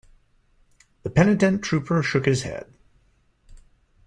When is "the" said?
1.03-1.11